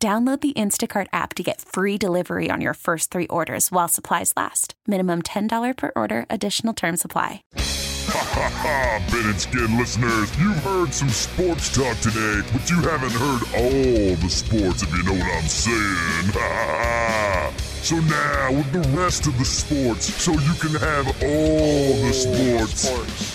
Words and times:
Download 0.00 0.40
the 0.40 0.52
Instacart 0.52 1.08
app 1.12 1.34
to 1.34 1.42
get 1.42 1.60
free 1.60 1.98
delivery 1.98 2.50
on 2.52 2.60
your 2.60 2.74
first 2.74 3.10
three 3.10 3.26
orders 3.26 3.72
while 3.72 3.88
supplies 3.88 4.32
last. 4.36 4.74
Minimum 4.86 5.22
$10 5.22 5.76
per 5.76 5.90
order, 5.96 6.24
additional 6.30 6.72
term 6.72 6.96
supply. 6.96 7.42
Ha 7.56 8.24
ha 8.32 8.48
ha, 8.48 9.08
Ben 9.10 9.26
and 9.28 9.40
Skin 9.40 9.76
listeners, 9.76 10.38
you've 10.38 10.62
heard 10.62 10.94
some 10.94 11.08
sports 11.08 11.74
talk 11.74 11.98
today, 11.98 12.42
but 12.52 12.70
you 12.70 12.76
haven't 12.76 13.10
heard 13.10 13.42
all 13.58 14.14
the 14.22 14.30
sports 14.30 14.84
if 14.84 14.90
you 14.92 15.02
know 15.02 15.18
what 15.18 15.36
I'm 15.36 15.48
saying. 15.48 16.30
Ha 16.30 16.46
ha 16.46 17.50
ha. 17.50 17.54
So 17.82 17.96
now, 17.96 18.52
with 18.52 18.70
the 18.70 18.96
rest 18.96 19.26
of 19.26 19.36
the 19.36 19.44
sports, 19.44 20.14
so 20.14 20.30
you 20.30 20.54
can 20.60 20.78
have 20.78 21.08
all 21.24 22.06
the 22.06 22.12
sports, 22.12 22.86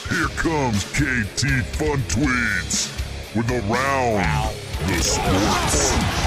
here 0.08 0.30
comes 0.38 0.86
KT 0.86 1.66
Fun 1.76 2.00
Tweets 2.08 2.88
with 3.36 3.52
Around 3.52 4.56
the 4.88 5.04
Sports. 5.04 6.23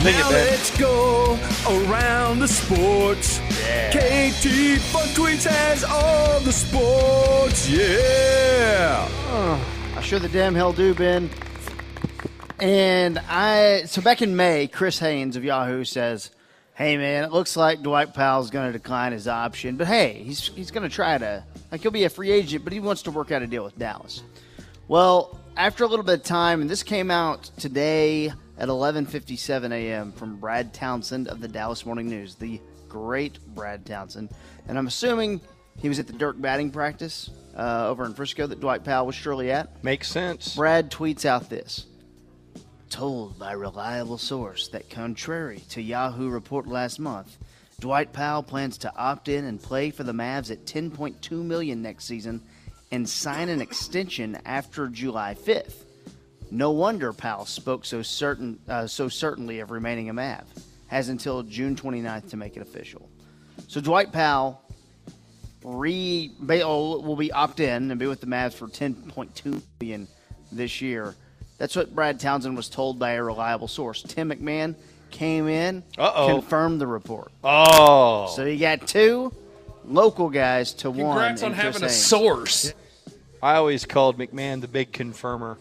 Sing 0.00 0.14
it, 0.14 0.18
Now 0.18 0.30
let's 0.30 0.78
go 0.78 1.38
around 1.68 2.38
the 2.38 2.48
sports. 2.48 3.38
KT 3.90 4.80
Fun 4.80 5.06
Tweets 5.08 5.44
has 5.46 5.84
all 5.84 6.40
the 6.40 6.52
sports. 6.52 7.68
Yeah. 7.68 9.06
I 9.94 10.00
sure 10.00 10.18
the 10.18 10.30
damn 10.30 10.54
hell 10.54 10.72
do, 10.72 10.94
Ben. 10.94 11.28
And 12.60 13.18
I, 13.28 13.82
so 13.84 14.00
back 14.00 14.22
in 14.22 14.36
May, 14.36 14.68
Chris 14.68 14.98
Haynes 15.00 15.36
of 15.36 15.44
Yahoo 15.44 15.84
says, 15.84 16.30
"Hey 16.72 16.96
man, 16.96 17.22
it 17.22 17.30
looks 17.30 17.54
like 17.54 17.82
Dwight 17.82 18.14
Powell's 18.14 18.48
going 18.48 18.72
to 18.72 18.78
decline 18.78 19.12
his 19.12 19.28
option, 19.28 19.76
but 19.76 19.86
hey, 19.86 20.22
he's 20.24 20.48
he's 20.48 20.70
going 20.70 20.88
to 20.88 20.94
try 20.94 21.18
to 21.18 21.44
like 21.70 21.82
he'll 21.82 21.90
be 21.90 22.04
a 22.04 22.10
free 22.10 22.30
agent, 22.30 22.64
but 22.64 22.72
he 22.72 22.80
wants 22.80 23.02
to 23.02 23.10
work 23.10 23.32
out 23.32 23.42
a 23.42 23.46
deal 23.46 23.64
with 23.64 23.78
Dallas." 23.78 24.22
Well, 24.88 25.38
after 25.58 25.84
a 25.84 25.86
little 25.86 26.06
bit 26.06 26.20
of 26.20 26.24
time, 26.24 26.62
and 26.62 26.70
this 26.70 26.82
came 26.82 27.10
out 27.10 27.50
today 27.58 28.32
at 28.60 28.68
11:57 28.68 29.72
a.m. 29.72 30.12
from 30.12 30.36
Brad 30.36 30.72
Townsend 30.74 31.28
of 31.28 31.40
the 31.40 31.48
Dallas 31.48 31.84
Morning 31.86 32.08
News, 32.08 32.34
the 32.36 32.60
great 32.88 33.40
Brad 33.54 33.86
Townsend, 33.86 34.28
and 34.68 34.78
I'm 34.78 34.86
assuming 34.86 35.40
he 35.78 35.88
was 35.88 35.98
at 35.98 36.06
the 36.06 36.12
Dirk 36.12 36.40
batting 36.40 36.70
practice 36.70 37.30
uh, 37.56 37.88
over 37.88 38.04
in 38.04 38.14
Frisco 38.14 38.46
that 38.46 38.60
Dwight 38.60 38.84
Powell 38.84 39.06
was 39.06 39.14
surely 39.14 39.50
at. 39.50 39.82
Makes 39.82 40.08
sense. 40.08 40.54
Brad 40.54 40.90
tweets 40.90 41.24
out 41.24 41.48
this. 41.48 41.86
Told 42.90 43.38
by 43.38 43.52
reliable 43.52 44.18
source 44.18 44.68
that 44.68 44.90
contrary 44.90 45.62
to 45.70 45.80
Yahoo 45.80 46.28
report 46.28 46.66
last 46.66 46.98
month, 46.98 47.38
Dwight 47.78 48.12
Powell 48.12 48.42
plans 48.42 48.76
to 48.78 48.94
opt 48.94 49.28
in 49.28 49.46
and 49.46 49.62
play 49.62 49.90
for 49.90 50.02
the 50.02 50.12
Mavs 50.12 50.50
at 50.50 50.66
10.2 50.66 51.30
million 51.30 51.80
next 51.80 52.04
season 52.04 52.42
and 52.92 53.08
sign 53.08 53.48
an 53.48 53.62
extension 53.62 54.36
after 54.44 54.88
July 54.88 55.34
5th. 55.34 55.84
No 56.50 56.70
wonder 56.70 57.12
Powell 57.12 57.46
spoke 57.46 57.84
so 57.84 58.02
certain 58.02 58.58
uh, 58.68 58.86
so 58.86 59.08
certainly 59.08 59.60
of 59.60 59.70
remaining 59.70 60.08
a 60.08 60.12
Mav. 60.12 60.44
Has 60.88 61.08
until 61.08 61.42
June 61.44 61.76
29th 61.76 62.30
to 62.30 62.36
make 62.36 62.56
it 62.56 62.62
official. 62.62 63.08
So 63.68 63.80
Dwight 63.80 64.12
Powell 64.12 64.60
re 65.64 66.32
oh, 66.62 67.00
will 67.00 67.16
be 67.16 67.30
opt 67.32 67.60
in 67.60 67.90
and 67.90 68.00
be 68.00 68.06
with 68.06 68.20
the 68.20 68.26
Mavs 68.26 68.54
for 68.54 68.66
10.2 68.66 69.62
million 69.80 70.08
this 70.50 70.80
year. 70.80 71.14
That's 71.58 71.76
what 71.76 71.94
Brad 71.94 72.18
Townsend 72.18 72.56
was 72.56 72.68
told 72.68 72.98
by 72.98 73.12
a 73.12 73.22
reliable 73.22 73.68
source. 73.68 74.02
Tim 74.02 74.30
McMahon 74.30 74.74
came 75.10 75.46
in, 75.46 75.82
Uh-oh. 75.98 76.28
confirmed 76.28 76.80
the 76.80 76.86
report. 76.86 77.30
Oh. 77.44 78.32
So 78.34 78.44
you 78.44 78.58
got 78.58 78.86
two 78.86 79.32
local 79.84 80.30
guys 80.30 80.72
to 80.74 80.90
one. 80.90 80.98
Congrats 80.98 81.42
on 81.42 81.52
in 81.52 81.58
Chris 81.58 81.74
having 81.74 81.88
a 81.88 81.92
source. 81.92 82.72
I 83.42 83.56
always 83.56 83.84
called 83.84 84.18
McMahon 84.18 84.60
the 84.60 84.68
big 84.68 84.92
confirmer, 84.92 85.58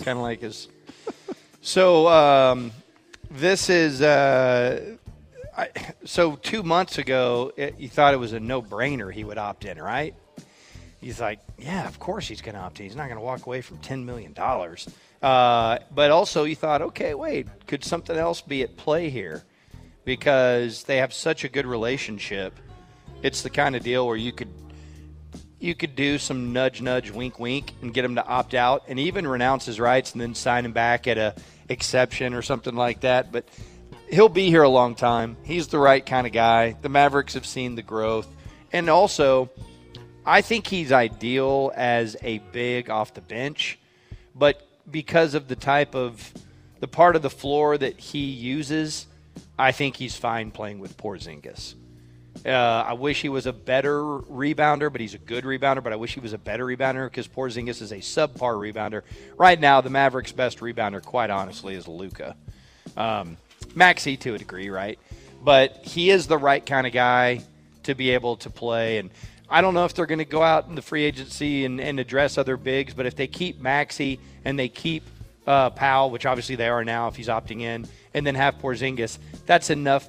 kind 0.00 0.18
of 0.18 0.22
like 0.22 0.40
his. 0.40 0.68
So 1.62 2.08
um, 2.08 2.72
this 3.30 3.68
is 3.70 4.02
uh, 4.02 4.96
I, 5.56 5.68
so 6.04 6.36
two 6.36 6.62
months 6.62 6.98
ago. 6.98 7.52
It, 7.56 7.78
you 7.78 7.88
thought 7.88 8.14
it 8.14 8.18
was 8.18 8.32
a 8.32 8.40
no-brainer 8.40 9.12
he 9.12 9.24
would 9.24 9.38
opt 9.38 9.64
in, 9.64 9.78
right? 9.78 10.14
He's 11.00 11.20
like, 11.20 11.40
yeah, 11.58 11.88
of 11.88 11.98
course 11.98 12.28
he's 12.28 12.42
going 12.42 12.54
to 12.54 12.60
opt 12.60 12.78
in. 12.80 12.84
He's 12.86 12.96
not 12.96 13.06
going 13.06 13.16
to 13.16 13.24
walk 13.24 13.46
away 13.46 13.62
from 13.62 13.78
ten 13.78 14.04
million 14.04 14.32
dollars. 14.32 14.88
Uh, 15.22 15.78
but 15.94 16.10
also, 16.10 16.44
you 16.44 16.56
thought, 16.56 16.82
okay, 16.82 17.14
wait, 17.14 17.46
could 17.66 17.84
something 17.84 18.16
else 18.16 18.40
be 18.40 18.62
at 18.62 18.76
play 18.76 19.10
here? 19.10 19.44
Because 20.04 20.84
they 20.84 20.96
have 20.96 21.12
such 21.12 21.44
a 21.44 21.48
good 21.48 21.66
relationship. 21.66 22.58
It's 23.22 23.42
the 23.42 23.50
kind 23.50 23.76
of 23.76 23.82
deal 23.82 24.06
where 24.06 24.16
you 24.16 24.32
could 24.32 24.48
you 25.60 25.74
could 25.74 25.94
do 25.94 26.18
some 26.18 26.52
nudge, 26.52 26.80
nudge, 26.80 27.10
wink, 27.10 27.38
wink, 27.38 27.72
and 27.82 27.94
get 27.94 28.04
him 28.04 28.16
to 28.16 28.26
opt 28.26 28.54
out, 28.54 28.84
and 28.88 28.98
even 28.98 29.26
renounce 29.26 29.66
his 29.66 29.78
rights, 29.78 30.12
and 30.12 30.20
then 30.20 30.34
sign 30.34 30.64
him 30.64 30.72
back 30.72 31.06
at 31.06 31.18
a 31.18 31.34
exception 31.68 32.34
or 32.34 32.42
something 32.42 32.74
like 32.74 33.00
that. 33.00 33.30
But 33.30 33.44
he'll 34.10 34.30
be 34.30 34.48
here 34.48 34.62
a 34.62 34.68
long 34.68 34.94
time. 34.94 35.36
He's 35.44 35.68
the 35.68 35.78
right 35.78 36.04
kind 36.04 36.26
of 36.26 36.32
guy. 36.32 36.76
The 36.80 36.88
Mavericks 36.88 37.34
have 37.34 37.46
seen 37.46 37.74
the 37.74 37.82
growth, 37.82 38.26
and 38.72 38.88
also, 38.88 39.50
I 40.24 40.40
think 40.40 40.66
he's 40.66 40.92
ideal 40.92 41.72
as 41.76 42.16
a 42.22 42.38
big 42.38 42.88
off 42.88 43.14
the 43.14 43.20
bench, 43.20 43.78
but 44.34 44.66
because 44.90 45.34
of 45.34 45.46
the 45.46 45.56
type 45.56 45.94
of 45.94 46.32
the 46.80 46.88
part 46.88 47.14
of 47.14 47.22
the 47.22 47.30
floor 47.30 47.76
that 47.76 48.00
he 48.00 48.24
uses, 48.24 49.06
I 49.58 49.72
think 49.72 49.96
he's 49.96 50.16
fine 50.16 50.50
playing 50.50 50.78
with 50.78 50.96
Porzingis. 50.96 51.74
Uh, 52.44 52.50
I 52.50 52.94
wish 52.94 53.20
he 53.20 53.28
was 53.28 53.46
a 53.46 53.52
better 53.52 54.00
rebounder, 54.02 54.90
but 54.90 55.00
he's 55.00 55.14
a 55.14 55.18
good 55.18 55.44
rebounder. 55.44 55.82
But 55.82 55.92
I 55.92 55.96
wish 55.96 56.14
he 56.14 56.20
was 56.20 56.32
a 56.32 56.38
better 56.38 56.64
rebounder 56.64 57.06
because 57.06 57.28
Porzingis 57.28 57.82
is 57.82 57.92
a 57.92 57.98
subpar 57.98 58.56
rebounder. 58.56 59.02
Right 59.36 59.60
now, 59.60 59.80
the 59.80 59.90
Mavericks' 59.90 60.32
best 60.32 60.60
rebounder, 60.60 61.02
quite 61.02 61.30
honestly, 61.30 61.74
is 61.74 61.86
Luka. 61.86 62.36
Um, 62.96 63.36
Maxi 63.74 64.18
to 64.20 64.34
a 64.34 64.38
degree, 64.38 64.70
right? 64.70 64.98
But 65.42 65.76
he 65.82 66.10
is 66.10 66.26
the 66.26 66.38
right 66.38 66.64
kind 66.64 66.86
of 66.86 66.92
guy 66.92 67.42
to 67.84 67.94
be 67.94 68.10
able 68.10 68.36
to 68.38 68.50
play. 68.50 68.98
And 68.98 69.10
I 69.48 69.60
don't 69.60 69.74
know 69.74 69.84
if 69.84 69.94
they're 69.94 70.06
going 70.06 70.18
to 70.18 70.24
go 70.24 70.42
out 70.42 70.68
in 70.68 70.74
the 70.74 70.82
free 70.82 71.04
agency 71.04 71.64
and, 71.64 71.80
and 71.80 71.98
address 72.00 72.38
other 72.38 72.56
bigs, 72.56 72.94
but 72.94 73.06
if 73.06 73.16
they 73.16 73.26
keep 73.26 73.60
Maxi 73.60 74.18
and 74.44 74.58
they 74.58 74.68
keep 74.68 75.02
uh, 75.46 75.70
Powell, 75.70 76.10
which 76.10 76.26
obviously 76.26 76.56
they 76.56 76.68
are 76.68 76.84
now 76.84 77.08
if 77.08 77.16
he's 77.16 77.28
opting 77.28 77.62
in, 77.62 77.86
and 78.14 78.26
then 78.26 78.34
have 78.34 78.56
Porzingis, 78.56 79.18
that's 79.46 79.70
enough 79.70 80.08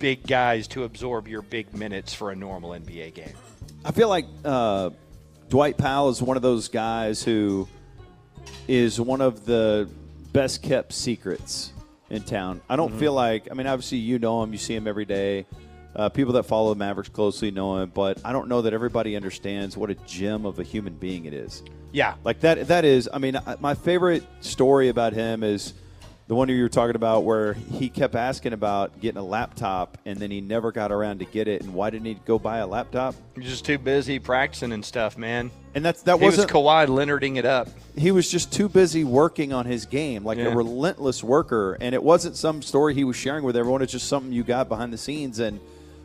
big 0.00 0.26
guys 0.26 0.66
to 0.68 0.82
absorb 0.82 1.28
your 1.28 1.42
big 1.42 1.72
minutes 1.72 2.12
for 2.12 2.32
a 2.32 2.34
normal 2.36 2.70
NBA 2.70 3.14
game. 3.14 3.34
I 3.84 3.92
feel 3.92 4.08
like 4.08 4.26
uh, 4.44 4.90
Dwight 5.48 5.78
Powell 5.78 6.08
is 6.08 6.20
one 6.20 6.36
of 6.36 6.42
those 6.42 6.68
guys 6.68 7.22
who 7.22 7.68
is 8.66 9.00
one 9.00 9.20
of 9.20 9.44
the 9.44 9.88
best 10.32 10.62
kept 10.62 10.92
secrets 10.92 11.72
in 12.08 12.22
town. 12.22 12.60
I 12.68 12.74
don't 12.74 12.92
feel 12.98 13.12
like, 13.12 13.48
I 13.50 13.54
mean, 13.54 13.68
obviously 13.68 13.98
you 13.98 14.18
know 14.18 14.42
him, 14.42 14.52
you 14.52 14.58
see 14.58 14.74
him 14.74 14.88
every 14.88 15.04
day. 15.04 15.46
Uh, 15.94 16.08
people 16.08 16.34
that 16.34 16.44
follow 16.44 16.72
the 16.72 16.78
Mavericks 16.78 17.08
closely 17.08 17.50
know 17.50 17.78
him, 17.78 17.90
but 17.92 18.20
I 18.24 18.32
don't 18.32 18.48
know 18.48 18.62
that 18.62 18.72
everybody 18.72 19.16
understands 19.16 19.76
what 19.76 19.90
a 19.90 19.94
gem 20.06 20.46
of 20.46 20.58
a 20.58 20.62
human 20.62 20.94
being 20.94 21.24
it 21.26 21.34
is. 21.34 21.62
Yeah. 21.92 22.14
Like 22.24 22.40
that. 22.40 22.68
That 22.68 22.84
is. 22.84 23.08
I 23.12 23.18
mean, 23.18 23.36
my 23.58 23.74
favorite 23.74 24.24
story 24.40 24.88
about 24.88 25.12
him 25.12 25.42
is 25.42 25.74
the 26.30 26.36
one 26.36 26.48
you 26.48 26.62
were 26.62 26.68
talking 26.68 26.94
about, 26.94 27.24
where 27.24 27.54
he 27.54 27.88
kept 27.88 28.14
asking 28.14 28.52
about 28.52 29.00
getting 29.00 29.18
a 29.18 29.24
laptop, 29.24 29.98
and 30.06 30.16
then 30.16 30.30
he 30.30 30.40
never 30.40 30.70
got 30.70 30.92
around 30.92 31.18
to 31.18 31.24
get 31.24 31.48
it. 31.48 31.60
And 31.60 31.74
why 31.74 31.90
didn't 31.90 32.06
he 32.06 32.14
go 32.24 32.38
buy 32.38 32.58
a 32.58 32.66
laptop? 32.68 33.16
He's 33.34 33.50
just 33.50 33.64
too 33.64 33.78
busy 33.78 34.20
practicing 34.20 34.70
and 34.70 34.84
stuff, 34.84 35.18
man. 35.18 35.50
And 35.74 35.84
that's 35.84 36.02
that 36.02 36.20
he 36.20 36.24
was 36.24 36.36
wasn't. 36.36 36.52
Kawhi 36.52 36.86
Leonarding 36.86 37.36
it 37.36 37.44
up. 37.44 37.66
he 37.96 38.12
was 38.12 38.30
just 38.30 38.52
too 38.52 38.68
busy 38.68 39.02
working 39.02 39.52
on 39.52 39.66
his 39.66 39.86
game, 39.86 40.22
like 40.24 40.38
Yeah. 40.38 40.52
a 40.52 40.54
relentless 40.56 41.24
worker. 41.24 41.76
And 41.80 41.96
it 41.96 42.02
wasn't 42.02 42.36
some 42.36 42.62
story 42.62 42.94
he 42.94 43.02
was 43.02 43.16
sharing 43.16 43.42
with 43.42 43.56
everyone. 43.56 43.82
It's 43.82 43.90
just 43.90 44.06
something 44.06 44.32
you 44.32 44.44
got 44.44 44.68
behind 44.68 44.92
the 44.92 44.98
scenes. 44.98 45.40
And 45.40 45.58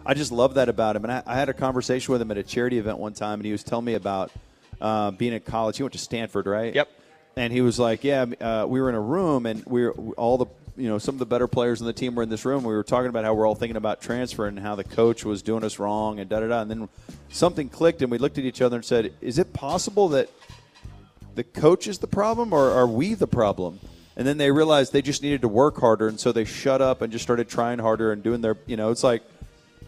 I 0.07 0.15
just 0.15 0.31
love 0.31 0.55
that 0.55 0.69
about 0.69 0.95
him. 0.95 1.03
And 1.03 1.13
I, 1.13 1.21
I 1.27 1.35
had 1.35 1.49
a 1.49 1.53
conversation 1.53 2.11
with 2.11 2.19
him 2.23 2.31
at 2.31 2.37
a 2.39 2.43
charity 2.43 2.79
event 2.79 2.97
one 2.97 3.13
time, 3.13 3.39
and 3.41 3.45
he 3.45 3.51
was 3.51 3.63
telling 3.63 3.85
me 3.85 3.93
about 3.93 4.31
uh, 4.81 5.11
being 5.11 5.33
in 5.33 5.41
college. 5.41 5.77
He 5.77 5.83
went 5.83 5.93
to 5.93 5.99
Stanford, 5.99 6.47
right? 6.47 6.73
Yep. 6.73 6.89
And 7.37 7.51
he 7.51 7.61
was 7.61 7.77
like, 7.77 8.03
"Yeah, 8.03 8.25
uh, 8.39 8.65
we 8.67 8.79
were 8.79 8.89
in 8.89 8.95
a 8.95 9.01
room, 9.01 9.45
and 9.45 9.63
we 9.65 9.83
were 9.83 9.91
all 10.17 10.37
the." 10.37 10.45
You 10.77 10.89
know, 10.89 10.97
some 10.97 11.15
of 11.15 11.19
the 11.19 11.25
better 11.25 11.47
players 11.47 11.79
in 11.79 11.87
the 11.87 11.93
team 11.93 12.15
were 12.15 12.23
in 12.23 12.27
this 12.29 12.43
room. 12.43 12.65
We 12.65 12.73
were 12.73 12.83
talking 12.83 13.07
about 13.07 13.23
how 13.23 13.33
we're 13.33 13.47
all 13.47 13.55
thinking 13.55 13.77
about 13.77 14.01
transfer 14.01 14.45
and 14.45 14.59
how 14.59 14.75
the 14.75 14.83
coach 14.83 15.23
was 15.23 15.41
doing 15.41 15.63
us 15.63 15.79
wrong 15.79 16.19
and 16.19 16.29
da 16.29 16.41
da 16.41 16.47
da. 16.47 16.61
And 16.61 16.69
then 16.69 16.89
something 17.29 17.69
clicked, 17.69 18.01
and 18.01 18.11
we 18.11 18.17
looked 18.17 18.37
at 18.37 18.43
each 18.43 18.61
other 18.61 18.75
and 18.77 18.85
said, 18.85 19.13
"Is 19.21 19.39
it 19.39 19.53
possible 19.53 20.09
that 20.09 20.29
the 21.35 21.43
coach 21.43 21.87
is 21.87 21.99
the 21.99 22.07
problem, 22.07 22.51
or 22.51 22.71
are 22.71 22.87
we 22.87 23.13
the 23.13 23.27
problem? 23.27 23.79
and 24.17 24.25
then 24.25 24.37
they 24.37 24.51
realized 24.51 24.93
they 24.93 25.01
just 25.01 25.21
needed 25.21 25.41
to 25.41 25.47
work 25.47 25.79
harder, 25.79 26.07
and 26.07 26.19
so 26.19 26.31
they 26.31 26.45
shut 26.45 26.81
up 26.81 27.01
and 27.01 27.11
just 27.11 27.23
started 27.23 27.49
trying 27.49 27.79
harder 27.79 28.11
and 28.11 28.23
doing 28.23 28.41
their, 28.41 28.57
you 28.65 28.77
know, 28.77 28.89
it's 28.89 29.03
like, 29.03 29.23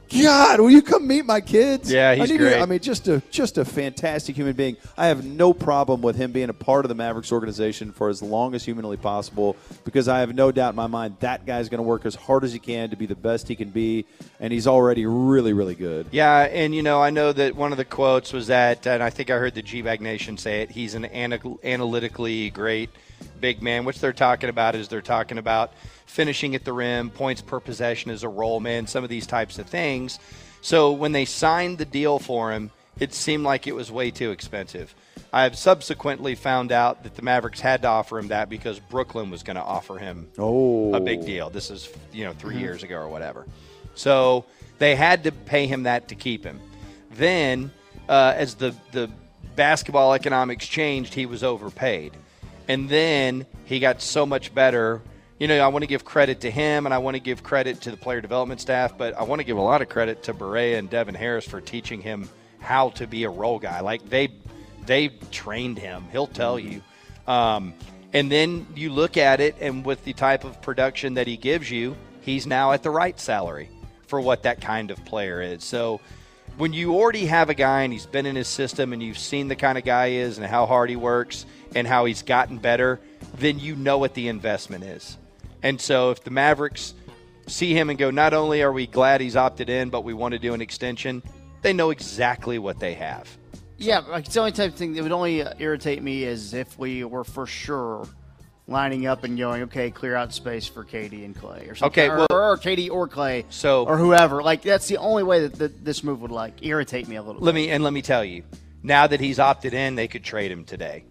God, 0.09 0.59
will 0.59 0.71
you 0.71 0.81
come 0.81 1.07
meet 1.07 1.25
my 1.25 1.41
kids? 1.41 1.91
Yeah, 1.91 2.11
I 2.11 2.15
he's 2.15 2.31
need 2.31 2.37
great. 2.37 2.51
To, 2.51 2.59
I 2.59 2.65
mean, 2.65 2.79
just 2.79 3.07
a 3.07 3.21
just 3.29 3.57
a 3.57 3.65
fantastic 3.65 4.35
human 4.35 4.55
being. 4.55 4.77
I 4.97 5.07
have 5.07 5.25
no 5.25 5.53
problem 5.53 6.01
with 6.01 6.15
him 6.15 6.31
being 6.31 6.49
a 6.49 6.53
part 6.53 6.85
of 6.85 6.89
the 6.89 6.95
Mavericks 6.95 7.31
organization 7.31 7.91
for 7.91 8.09
as 8.09 8.21
long 8.21 8.55
as 8.55 8.63
humanly 8.63 8.97
possible 8.97 9.55
because 9.83 10.07
I 10.07 10.19
have 10.19 10.33
no 10.33 10.51
doubt 10.51 10.69
in 10.69 10.75
my 10.75 10.87
mind 10.87 11.17
that 11.19 11.45
guy's 11.45 11.69
going 11.69 11.79
to 11.79 11.83
work 11.83 12.05
as 12.05 12.15
hard 12.15 12.43
as 12.43 12.53
he 12.53 12.59
can 12.59 12.89
to 12.89 12.95
be 12.95 13.05
the 13.05 13.15
best 13.15 13.47
he 13.47 13.55
can 13.55 13.69
be, 13.69 14.05
and 14.39 14.53
he's 14.53 14.67
already 14.67 15.05
really, 15.05 15.53
really 15.53 15.75
good. 15.75 16.07
Yeah, 16.11 16.41
and 16.41 16.73
you 16.73 16.83
know, 16.83 17.01
I 17.01 17.09
know 17.09 17.33
that 17.33 17.55
one 17.55 17.71
of 17.71 17.77
the 17.77 17.85
quotes 17.85 18.33
was 18.33 18.47
that, 18.47 18.85
and 18.87 19.03
I 19.03 19.09
think 19.09 19.29
I 19.29 19.37
heard 19.37 19.55
the 19.55 19.61
G 19.61 19.81
Bag 19.81 20.01
Nation 20.01 20.37
say 20.37 20.61
it. 20.61 20.71
He's 20.71 20.93
an 20.93 21.05
ana- 21.05 21.39
analytically 21.63 22.49
great 22.49 22.89
big 23.37 23.61
man. 23.61 23.85
Which 23.85 23.99
they're 23.99 24.13
talking 24.13 24.49
about 24.49 24.75
is 24.75 24.87
they're 24.87 25.01
talking 25.01 25.37
about 25.37 25.73
finishing 26.05 26.55
at 26.55 26.63
the 26.65 26.73
rim, 26.73 27.09
points 27.09 27.41
per 27.41 27.59
possession 27.59 28.11
as 28.11 28.23
a 28.23 28.29
role 28.29 28.59
man, 28.59 28.87
some 28.87 29.03
of 29.03 29.09
these 29.09 29.27
types 29.27 29.59
of 29.59 29.67
things. 29.67 30.19
So 30.61 30.91
when 30.91 31.11
they 31.11 31.25
signed 31.25 31.77
the 31.77 31.85
deal 31.85 32.19
for 32.19 32.51
him, 32.51 32.71
it 32.99 33.13
seemed 33.13 33.43
like 33.43 33.67
it 33.67 33.75
was 33.75 33.91
way 33.91 34.09
too 34.11 34.31
expensive. 34.31 34.93
I 35.31 35.43
have 35.43 35.55
subsequently 35.55 36.35
found 36.35 36.71
out 36.71 37.03
that 37.03 37.15
the 37.15 37.21
Mavericks 37.21 37.59
had 37.59 37.83
to 37.83 37.87
offer 37.89 38.17
him 38.17 38.29
that 38.29 38.49
because 38.49 38.79
Brooklyn 38.79 39.29
was 39.29 39.43
going 39.43 39.57
to 39.57 39.61
offer 39.61 39.97
him 39.97 40.27
Oh, 40.37 40.93
a 40.93 40.99
big 40.99 41.25
deal. 41.25 41.49
This 41.49 41.69
is 41.69 41.89
you 42.11 42.25
know 42.25 42.33
3 42.33 42.57
years 42.57 42.83
ago 42.83 42.97
or 42.97 43.07
whatever. 43.09 43.45
So 43.93 44.45
they 44.79 44.95
had 44.95 45.23
to 45.25 45.31
pay 45.31 45.67
him 45.67 45.83
that 45.83 46.07
to 46.07 46.15
keep 46.15 46.43
him. 46.43 46.59
Then, 47.11 47.71
uh, 48.09 48.33
as 48.35 48.55
the 48.55 48.73
the 48.91 49.09
basketball 49.55 50.13
economics 50.13 50.67
changed, 50.67 51.13
he 51.13 51.25
was 51.25 51.43
overpaid, 51.43 52.13
and 52.67 52.89
then 52.89 53.45
he 53.65 53.79
got 53.79 54.01
so 54.01 54.25
much 54.25 54.53
better. 54.53 55.01
You 55.39 55.47
know, 55.47 55.59
I 55.59 55.67
want 55.67 55.83
to 55.83 55.87
give 55.87 56.03
credit 56.03 56.41
to 56.41 56.51
him, 56.51 56.85
and 56.85 56.93
I 56.93 56.97
want 56.97 57.15
to 57.15 57.19
give 57.19 57.43
credit 57.43 57.81
to 57.81 57.91
the 57.91 57.97
player 57.97 58.21
development 58.21 58.59
staff, 58.59 58.97
but 58.97 59.13
I 59.13 59.23
want 59.23 59.39
to 59.39 59.45
give 59.45 59.57
a 59.57 59.61
lot 59.61 59.81
of 59.81 59.89
credit 59.89 60.23
to 60.23 60.33
Barea 60.33 60.77
and 60.77 60.89
Devin 60.89 61.15
Harris 61.15 61.45
for 61.45 61.61
teaching 61.61 62.01
him 62.01 62.29
how 62.59 62.89
to 62.91 63.05
be 63.05 63.23
a 63.23 63.29
role 63.29 63.59
guy. 63.59 63.81
Like 63.81 64.09
they 64.09 64.29
they 64.85 65.09
trained 65.31 65.77
him. 65.77 66.05
He'll 66.11 66.27
tell 66.27 66.57
you. 66.57 66.81
Um, 67.27 67.73
and 68.13 68.31
then 68.31 68.65
you 68.73 68.91
look 68.91 69.17
at 69.17 69.39
it, 69.39 69.55
and 69.59 69.85
with 69.85 70.03
the 70.05 70.13
type 70.13 70.43
of 70.43 70.61
production 70.61 71.15
that 71.15 71.27
he 71.27 71.37
gives 71.37 71.69
you, 71.69 71.95
he's 72.21 72.47
now 72.47 72.71
at 72.71 72.83
the 72.83 72.89
right 72.89 73.19
salary 73.19 73.69
for 74.07 74.19
what 74.21 74.43
that 74.43 74.61
kind 74.61 74.89
of 74.89 75.03
player 75.05 75.41
is. 75.41 75.63
So 75.63 75.99
when 76.57 76.73
you 76.73 76.95
already 76.95 77.25
have 77.27 77.49
a 77.49 77.53
guy 77.53 77.83
and 77.83 77.93
he's 77.93 78.05
been 78.05 78.25
in 78.25 78.35
his 78.35 78.47
system 78.47 78.91
and 78.91 79.01
you've 79.01 79.17
seen 79.17 79.47
the 79.47 79.55
kind 79.55 79.77
of 79.77 79.83
guy 79.83 80.09
he 80.09 80.15
is 80.17 80.37
and 80.37 80.47
how 80.47 80.65
hard 80.65 80.89
he 80.89 80.95
works 80.95 81.45
and 81.75 81.87
how 81.87 82.05
he's 82.05 82.23
gotten 82.23 82.57
better, 82.57 82.99
then 83.35 83.59
you 83.59 83.75
know 83.75 83.99
what 83.99 84.15
the 84.15 84.27
investment 84.27 84.83
is. 84.83 85.17
And 85.61 85.79
so 85.79 86.11
if 86.11 86.23
the 86.23 86.31
Mavericks 86.31 86.95
see 87.45 87.73
him 87.73 87.89
and 87.89 87.97
go, 87.97 88.09
not 88.09 88.33
only 88.33 88.63
are 88.63 88.71
we 88.71 88.87
glad 88.87 89.21
he's 89.21 89.35
opted 89.35 89.69
in, 89.69 89.89
but 89.89 90.03
we 90.03 90.13
want 90.13 90.33
to 90.33 90.39
do 90.39 90.53
an 90.53 90.61
extension, 90.61 91.21
they 91.61 91.73
know 91.73 91.91
exactly 91.91 92.57
what 92.57 92.79
they 92.79 92.95
have. 92.95 93.37
Yeah, 93.77 93.99
like 93.99 94.25
it's 94.25 94.33
the 94.33 94.39
only 94.39 94.51
type 94.51 94.71
of 94.71 94.77
thing 94.77 94.93
that 94.93 95.03
would 95.03 95.11
only 95.11 95.43
uh, 95.43 95.53
irritate 95.59 96.01
me 96.01 96.23
is 96.23 96.55
if 96.55 96.79
we 96.79 97.03
were 97.03 97.23
for 97.23 97.45
sure 97.45 98.07
lining 98.67 99.07
up 99.07 99.23
and 99.23 99.37
going, 99.37 99.63
okay, 99.63 99.89
clear 99.89 100.15
out 100.15 100.33
space 100.33 100.67
for 100.67 100.83
Katie 100.83 101.23
and 101.23 101.35
Klay 101.35 101.71
or 101.71 101.75
something. 101.75 102.03
Okay, 102.03 102.09
or, 102.09 102.17
well- 102.17 102.27
or 102.31 102.57
Katie 102.57 102.89
or 102.89 103.07
Klay, 103.07 103.45
So- 103.49 103.85
or 103.85 103.97
whoever. 103.97 104.43
Like 104.43 104.61
that's 104.61 104.87
the 104.87 104.97
only 104.97 105.23
way 105.23 105.47
that, 105.47 105.53
that 105.55 105.85
this 105.85 106.03
move 106.03 106.21
would 106.21 106.31
like 106.31 106.65
irritate 106.65 107.07
me 107.07 107.15
a 107.15 107.23
little. 107.23 107.41
Let 107.41 107.53
bit. 107.53 107.61
me 107.61 107.69
and 107.69 107.83
let 107.83 107.93
me 107.93 108.01
tell 108.01 108.25
you, 108.25 108.43
now 108.83 109.07
that 109.07 109.19
he's 109.19 109.39
opted 109.39 109.73
in, 109.73 109.95
they 109.95 110.07
could 110.07 110.23
trade 110.23 110.51
him 110.51 110.65
today. 110.65 111.05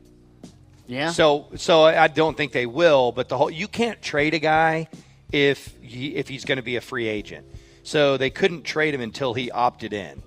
Yeah. 0.87 1.11
So 1.11 1.49
so 1.57 1.85
I 1.85 2.09
don't 2.09 2.37
think 2.37 2.53
they 2.53 2.67
will, 2.67 3.11
but 3.11 3.29
the 3.29 3.39
whole 3.39 3.51
you 3.51 3.69
can't 3.69 4.01
trade 4.03 4.35
a 4.35 4.39
guy 4.39 4.89
if 5.33 5.75
he, 5.81 6.15
if 6.15 6.29
he's 6.29 6.45
going 6.45 6.57
to 6.57 6.63
be 6.63 6.77
a 6.77 6.81
free 6.81 7.09
agent. 7.09 7.47
So 7.83 8.17
they 8.17 8.31
couldn't 8.31 8.63
trade 8.65 8.95
him 8.95 9.01
until 9.01 9.33
he 9.35 9.51
opted 9.51 9.93
in. 9.93 10.23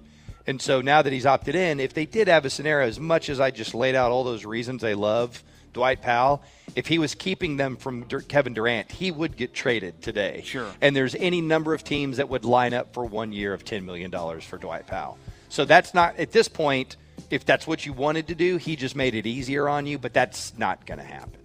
And 0.48 0.62
so 0.62 0.82
now 0.82 1.02
that 1.02 1.14
he's 1.14 1.26
opted 1.26 1.54
in, 1.56 1.80
if 1.80 1.94
they 1.94 2.06
did 2.06 2.28
have 2.28 2.44
a 2.44 2.50
scenario 2.50 2.88
as 2.88 3.00
much 3.00 3.30
as 3.30 3.40
I 3.40 3.52
just 3.52 3.76
laid 3.76 3.94
out 3.96 4.12
all 4.12 4.24
those 4.24 4.46
reasons 4.46 4.82
they 4.82 4.96
love 4.96 5.44
Dwight 5.74 6.02
Powell, 6.02 6.44
if 6.76 6.88
he 6.88 7.00
was 7.00 7.16
keeping 7.16 7.58
them 7.58 7.76
from 7.76 8.04
Dur- 8.04 8.22
Kevin 8.22 8.54
Durant, 8.54 8.92
he 8.92 9.12
would 9.12 9.38
get 9.38 9.54
traded 9.54 10.02
today. 10.02 10.42
Sure. 10.46 10.72
And 10.82 10.96
there's 10.96 11.16
any 11.16 11.42
number 11.42 11.74
of 11.74 11.84
teams 11.84 12.18
that 12.18 12.30
would 12.30 12.46
line 12.46 12.74
up 12.74 12.94
for 12.94 13.06
one 13.06 13.32
year 13.32 13.54
of 13.54 13.64
$10 13.64 13.84
million 13.84 14.12
for 14.42 14.58
Dwight 14.58 14.88
Powell. 14.88 15.18
So 15.50 15.66
that's 15.66 15.94
not, 15.94 16.18
at 16.18 16.32
this 16.32 16.48
point, 16.48 16.98
if 17.30 17.46
that's 17.46 17.68
what 17.68 17.86
you 17.86 17.94
wanted 17.94 18.28
to 18.28 18.36
do, 18.36 18.58
he 18.58 18.76
just 18.76 18.96
made 18.96 19.16
it 19.16 19.26
easier 19.26 19.68
on 19.68 19.86
you, 19.86 19.98
but 19.98 20.14
that's 20.14 20.58
not 20.58 20.86
going 20.86 21.00
to 21.00 21.06
happen. 21.06 21.40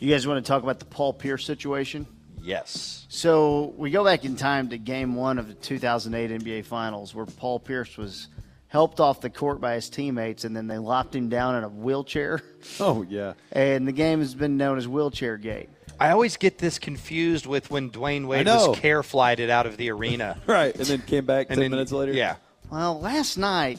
you 0.00 0.10
guys 0.10 0.26
want 0.26 0.44
to 0.44 0.48
talk 0.48 0.62
about 0.62 0.78
the 0.78 0.84
Paul 0.84 1.12
Pierce 1.12 1.44
situation? 1.44 2.06
Yes. 2.40 3.06
So 3.08 3.74
we 3.76 3.90
go 3.90 4.04
back 4.04 4.24
in 4.24 4.36
time 4.36 4.68
to 4.70 4.78
Game 4.78 5.14
One 5.14 5.38
of 5.38 5.48
the 5.48 5.54
2008 5.54 6.42
NBA 6.42 6.64
Finals, 6.64 7.14
where 7.14 7.26
Paul 7.26 7.58
Pierce 7.58 7.96
was 7.96 8.28
helped 8.68 9.00
off 9.00 9.20
the 9.20 9.30
court 9.30 9.60
by 9.60 9.74
his 9.74 9.88
teammates, 9.90 10.44
and 10.44 10.54
then 10.56 10.66
they 10.66 10.78
locked 10.78 11.14
him 11.14 11.28
down 11.28 11.56
in 11.56 11.64
a 11.64 11.68
wheelchair. 11.68 12.40
oh 12.80 13.02
yeah. 13.08 13.32
And 13.52 13.86
the 13.88 13.92
game 13.92 14.20
has 14.20 14.34
been 14.34 14.56
known 14.56 14.78
as 14.78 14.86
Wheelchair 14.86 15.36
Gate. 15.38 15.68
I 16.00 16.10
always 16.10 16.36
get 16.36 16.58
this 16.58 16.78
confused 16.78 17.46
with 17.46 17.70
when 17.70 17.90
Dwayne 17.90 18.26
Wade 18.26 18.46
know. 18.46 18.68
was 18.70 18.78
care 18.78 19.02
flighted 19.02 19.50
out 19.50 19.66
of 19.66 19.76
the 19.76 19.90
arena. 19.90 20.38
Right, 20.46 20.74
and 20.76 20.84
then 20.86 21.00
came 21.02 21.24
back 21.26 21.46
And 21.48 21.56
ten 21.56 21.62
then- 21.62 21.70
minutes 21.72 21.92
later. 21.92 22.12
Yeah. 22.12 22.36
Well, 22.70 23.00
last 23.00 23.36
night, 23.38 23.78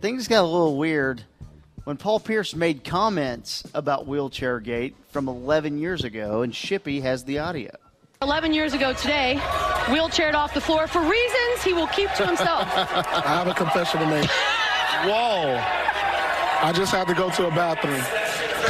things 0.00 0.26
got 0.28 0.40
a 0.42 0.46
little 0.48 0.76
weird 0.78 1.22
when 1.84 1.96
Paul 1.98 2.20
Pierce 2.20 2.54
made 2.54 2.82
comments 2.84 3.62
about 3.74 4.06
Wheelchair 4.06 4.60
Gate 4.60 4.96
from 5.10 5.28
11 5.28 5.78
years 5.78 6.04
ago, 6.04 6.42
and 6.42 6.52
Shippy 6.52 7.02
has 7.02 7.24
the 7.24 7.38
audio. 7.38 7.70
11 8.22 8.52
years 8.54 8.72
ago 8.74 8.92
today, 8.94 9.38
wheelchaired 9.88 10.34
off 10.34 10.54
the 10.54 10.60
floor 10.60 10.86
for 10.86 11.00
reasons 11.00 11.62
he 11.64 11.72
will 11.72 11.86
keep 11.88 12.10
to 12.14 12.26
himself. 12.26 12.62
I 12.76 13.22
have 13.26 13.46
a 13.48 13.54
confession 13.54 14.00
to 14.00 14.06
make. 14.06 14.28
Whoa. 15.04 15.56
I 16.60 16.72
just 16.74 16.92
had 16.92 17.06
to 17.08 17.14
go 17.14 17.30
to 17.30 17.46
a 17.46 17.50
bathroom. 17.50 18.00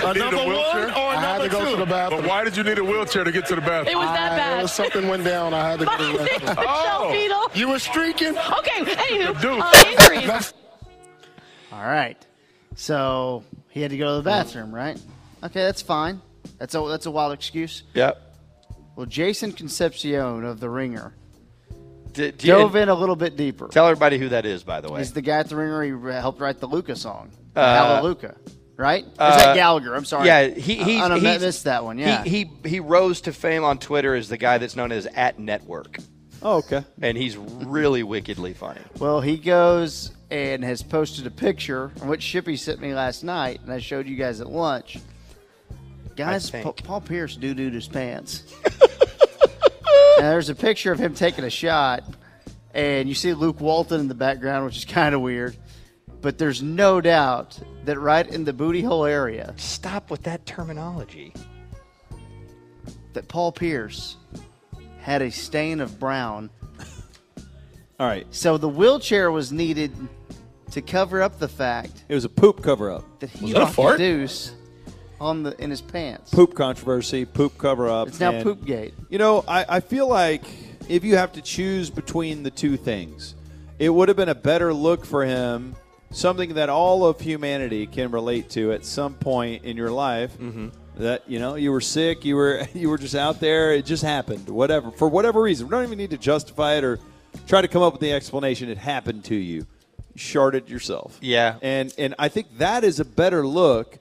A 0.05 0.15
number 0.15 0.37
one 0.37 0.47
or 0.47 0.91
I 0.91 1.15
a 1.15 1.19
had 1.19 1.39
to 1.43 1.49
go 1.49 1.65
two? 1.65 1.71
to 1.73 1.77
the 1.79 1.87
bathroom. 1.87 2.21
But 2.21 2.29
why 2.29 2.45
did 2.45 2.57
you 2.57 2.63
need 2.63 2.79
a 2.79 2.85
wheelchair 2.85 3.25
to 3.25 3.33
get 3.33 3.47
to 3.47 3.55
the 3.55 3.61
bathroom? 3.61 3.89
It 3.95 3.97
was 3.99 4.09
that 4.11 4.33
I- 4.33 4.37
bad. 4.37 4.59
it 4.59 4.63
was 4.63 4.73
something 4.73 5.09
went 5.09 5.25
down. 5.25 5.55
I 5.55 5.71
had 5.71 5.79
to 5.81 5.87
go 5.87 5.97
to 5.97 6.05
the 6.19 6.19
bathroom. 6.45 6.57
Michelle 6.57 7.11
Beadle. 7.13 7.51
You 7.55 7.69
were 7.71 7.79
streaking? 7.79 8.37
Okay, 8.39 8.85
anywho, 8.85 9.41
Dude. 9.41 9.61
uh, 9.61 9.73
injuries. 9.89 10.27
That's 10.29 10.55
All 11.73 11.81
right. 11.83 12.17
So 12.77 13.43
he 13.71 13.81
had 13.81 13.91
to 13.91 13.97
go 13.99 14.11
to 14.17 14.23
the 14.23 14.23
bathroom, 14.31 14.73
right? 14.75 15.01
Okay, 15.43 15.63
that's 15.65 15.83
fine. 15.83 16.21
That's 16.59 16.75
a, 16.75 16.81
that's 16.89 17.07
a 17.07 17.11
wild 17.11 17.33
excuse. 17.33 17.83
Yep. 17.95 18.28
Well, 18.99 19.07
Jason 19.07 19.53
Concepcion 19.53 20.45
of 20.45 20.59
The 20.59 20.69
Ringer 20.69 21.15
D- 22.15 22.33
d- 22.33 22.49
dove 22.49 22.75
in 22.75 22.89
a 22.89 22.95
little 22.95 23.15
bit 23.15 23.37
deeper. 23.37 23.69
Tell 23.69 23.87
everybody 23.87 24.19
who 24.19 24.31
that 24.31 24.45
is, 24.45 24.65
by 24.65 24.81
the 24.81 24.91
way. 24.91 24.99
He's 24.99 25.13
the 25.13 25.23
guy 25.23 25.39
at 25.39 25.49
The 25.49 25.55
Ringer. 25.55 25.85
He 25.85 26.13
helped 26.15 26.41
write 26.41 26.59
the 26.59 26.67
Luka 26.67 26.97
song, 26.97 27.31
Uh, 27.55 27.61
Hallelujah, 27.77 28.35
right? 28.77 29.05
Or 29.05 29.09
is 29.09 29.15
uh, 29.21 29.37
that 29.37 29.55
Gallagher? 29.55 29.95
I'm 29.95 30.05
sorry. 30.05 30.27
Yeah, 30.27 30.49
he 30.49 30.75
he's, 30.83 31.01
I, 31.01 31.15
I 31.15 31.19
he's- 31.21 31.41
missed 31.41 31.63
that 31.63 31.85
one. 31.85 31.97
Yeah. 31.97 32.25
He, 32.25 32.51
he 32.65 32.69
he 32.71 32.81
rose 32.81 33.21
to 33.21 33.33
fame 33.33 33.63
on 33.63 33.79
Twitter 33.79 34.17
as 34.17 34.29
the 34.29 34.37
guy 34.37 34.59
that's 34.59 34.75
known 34.75 34.91
as 34.91 35.07
at 35.07 35.39
Network, 35.39 35.99
Oh, 36.43 36.57
okay. 36.57 36.83
and 37.01 37.17
he's 37.17 37.37
really 37.37 38.03
wickedly 38.03 38.53
funny. 38.53 38.81
Well, 38.99 39.21
he 39.21 39.37
goes 39.37 40.11
and 40.29 40.65
has 40.65 40.83
posted 40.83 41.25
a 41.25 41.31
picture, 41.31 41.93
which 42.03 42.23
Shippy 42.23 42.59
sent 42.59 42.81
me 42.81 42.95
last 42.95 43.23
night, 43.23 43.61
and 43.63 43.73
I 43.73 43.79
showed 43.79 44.09
you 44.09 44.17
guys 44.17 44.41
at 44.41 44.49
lunch. 44.49 44.99
Guys. 46.17 46.51
Pa- 46.51 46.73
Paul 46.73 47.01
Pierce 47.01 47.37
doo 47.37 47.55
dooed 47.55 47.75
his 47.75 47.87
pants. 47.87 48.43
now, 50.21 50.31
there's 50.31 50.49
a 50.49 50.55
picture 50.55 50.93
of 50.93 50.99
him 50.99 51.15
taking 51.15 51.45
a 51.45 51.51
shot, 51.51 52.03
and 52.75 53.09
you 53.09 53.15
see 53.15 53.33
Luke 53.35 53.61
Walton 53.61 54.01
in 54.01 54.09
the 54.09 54.15
background, 54.15 54.65
which 54.65 54.77
is 54.77 54.85
kind 54.85 55.15
of 55.15 55.21
weird. 55.21 55.57
But 56.21 56.39
there's 56.39 56.63
no 56.63 57.01
doubt 57.01 57.59
that 57.85 57.99
right 58.01 58.27
in 58.29 58.45
the 58.45 58.53
booty 58.53 58.83
hole 58.83 59.05
area, 59.05 59.55
Stop 59.57 60.11
with 60.11 60.25
that 60.25 60.45
terminology. 60.47 61.33
that 63.13 63.29
Paul 63.29 63.53
Pierce 63.53 64.17
had 65.01 65.23
a 65.23 65.31
stain 65.31 65.81
of 65.81 65.99
brown. 66.01 66.51
All 68.01 68.07
right. 68.07 68.27
So 68.31 68.59
the 68.59 68.69
wheelchair 68.69 69.31
was 69.31 69.53
needed 69.53 69.93
to 70.73 70.83
cover 70.83 71.23
up 71.23 71.39
the 71.39 71.49
fact 71.49 72.05
It 72.09 72.15
was 72.15 72.25
a 72.25 72.29
poop 72.29 72.63
cover 72.63 72.91
up. 72.91 73.05
that 73.21 73.31
he 73.31 73.53
that 73.53 73.63
a 73.63 73.67
fart? 73.67 73.99
deuce 73.99 74.53
on 75.21 75.43
the 75.43 75.61
in 75.63 75.71
his 75.71 75.81
pants. 75.81 76.31
Poop 76.31 76.55
controversy, 76.55 77.25
poop 77.25 77.59
cover 77.59 77.89
up. 77.89 78.09
It's 78.09 78.21
now 78.21 78.31
and- 78.33 78.43
poop 78.43 78.65
gate. 78.65 78.95
You 79.09 79.19
know, 79.19 79.45
I, 79.49 79.65
I 79.69 79.81
feel 79.81 80.09
like 80.09 80.45
if 80.89 81.05
you 81.05 81.17
have 81.17 81.33
to 81.33 81.43
choose 81.43 81.91
between 81.91 82.43
the 82.43 82.51
two 82.51 82.77
things, 82.77 83.35
it 83.79 83.91
would 83.91 84.09
have 84.09 84.17
been 84.17 84.29
a 84.29 84.35
better 84.35 84.73
look 84.73 85.05
for 85.05 85.25
him, 85.25 85.77
something 86.11 86.55
that 86.55 86.69
all 86.69 87.05
of 87.05 87.21
humanity 87.21 87.87
can 87.87 88.11
relate 88.11 88.49
to 88.51 88.73
at 88.73 88.85
some 88.85 89.15
point 89.15 89.65
in 89.65 89.77
your 89.77 89.91
life. 89.91 90.37
Mm-hmm. 90.39 90.69
That 90.97 91.29
you 91.31 91.39
know, 91.39 91.55
you 91.55 91.71
were 91.71 91.81
sick, 91.81 92.25
you 92.25 92.35
were 92.35 92.67
you 92.75 92.89
were 92.89 92.99
just 92.99 93.15
out 93.15 93.39
there, 93.41 93.73
it 93.73 93.85
just 93.87 94.03
happened, 94.03 94.49
whatever, 94.49 94.91
for 94.91 95.09
whatever 95.09 95.41
reason. 95.43 95.67
We 95.67 95.71
don't 95.71 95.85
even 95.85 95.99
need 95.99 96.11
to 96.11 96.19
justify 96.19 96.75
it 96.75 96.85
or 96.85 96.99
try 97.47 97.61
to 97.61 97.69
come 97.69 97.83
up 97.83 97.93
with 97.93 98.01
the 98.01 98.13
explanation. 98.13 98.69
It 98.69 98.79
happened 98.79 99.25
to 99.27 99.35
you. 99.35 99.59
You 99.59 99.67
sharted 100.17 100.69
yourself. 100.69 101.17
Yeah. 101.21 101.57
and 101.63 101.95
and 101.99 102.15
I 102.19 102.29
think 102.29 102.59
that 102.59 102.83
is 102.83 102.99
a 102.99 103.05
better 103.05 103.47
look 103.47 103.99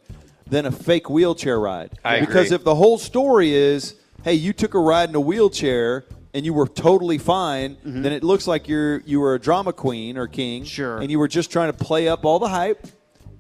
than 0.50 0.66
a 0.66 0.72
fake 0.72 1.10
wheelchair 1.10 1.60
ride. 1.60 1.92
I 2.04 2.20
because 2.20 2.48
agree. 2.48 2.56
if 2.56 2.64
the 2.64 2.76
whole 2.76 2.98
story 2.98 3.54
is, 3.54 3.96
hey, 4.24 4.34
you 4.34 4.54
took 4.54 4.74
a 4.74 4.80
ride 4.80 5.10
in 5.10 5.16
a 5.16 5.20
wheelchair 5.20 6.06
and 6.34 6.46
you 6.46 6.54
were 6.54 6.68
totally 6.68 7.18
fine, 7.18 7.76
mm-hmm. 7.76 8.02
then 8.02 8.12
it 8.12 8.24
looks 8.24 8.48
like 8.48 8.68
you're 8.68 9.00
you 9.00 9.20
were 9.20 9.36
a 9.36 9.40
drama 9.40 9.74
queen 9.74 10.18
or 10.18 10.28
king, 10.28 10.64
Sure. 10.64 10.98
and 10.98 11.10
you 11.10 11.20
were 11.20 11.28
just 11.28 11.52
trying 11.52 11.72
to 11.72 11.78
play 11.78 12.08
up 12.08 12.26
all 12.26 12.40
the 12.40 12.50
hype 12.50 12.86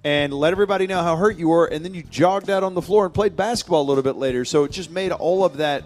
and 0.03 0.33
let 0.33 0.51
everybody 0.51 0.87
know 0.87 1.01
how 1.03 1.15
hurt 1.15 1.37
you 1.37 1.49
were, 1.49 1.65
and 1.65 1.83
then 1.83 1.93
you 1.93 2.03
jogged 2.03 2.49
out 2.49 2.63
on 2.63 2.73
the 2.73 2.81
floor 2.81 3.05
and 3.05 3.13
played 3.13 3.35
basketball 3.35 3.81
a 3.81 3.87
little 3.87 4.03
bit 4.03 4.15
later. 4.15 4.45
So 4.45 4.63
it 4.63 4.71
just 4.71 4.89
made 4.89 5.11
all 5.11 5.43
of 5.43 5.57
that 5.57 5.83